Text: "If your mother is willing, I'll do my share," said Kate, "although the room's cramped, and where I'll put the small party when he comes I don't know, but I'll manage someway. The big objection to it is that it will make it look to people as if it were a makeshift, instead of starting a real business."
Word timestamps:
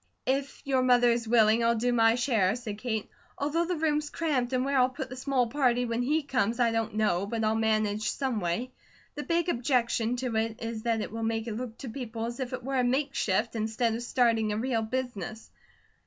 "If 0.25 0.63
your 0.65 0.81
mother 0.81 1.11
is 1.11 1.27
willing, 1.27 1.63
I'll 1.63 1.75
do 1.75 1.93
my 1.93 2.15
share," 2.15 2.55
said 2.55 2.79
Kate, 2.79 3.07
"although 3.37 3.65
the 3.65 3.75
room's 3.75 4.09
cramped, 4.09 4.51
and 4.51 4.65
where 4.65 4.75
I'll 4.79 4.89
put 4.89 5.11
the 5.11 5.15
small 5.15 5.45
party 5.45 5.85
when 5.85 6.01
he 6.01 6.23
comes 6.23 6.59
I 6.59 6.71
don't 6.71 6.95
know, 6.95 7.27
but 7.27 7.43
I'll 7.43 7.53
manage 7.53 8.09
someway. 8.09 8.71
The 9.13 9.21
big 9.21 9.47
objection 9.47 10.15
to 10.15 10.35
it 10.37 10.59
is 10.59 10.81
that 10.85 11.01
it 11.01 11.11
will 11.11 11.21
make 11.21 11.45
it 11.45 11.55
look 11.55 11.77
to 11.77 11.89
people 11.89 12.25
as 12.25 12.39
if 12.39 12.51
it 12.51 12.63
were 12.63 12.79
a 12.79 12.83
makeshift, 12.83 13.55
instead 13.55 13.93
of 13.93 14.01
starting 14.01 14.51
a 14.51 14.57
real 14.57 14.81
business." 14.81 15.51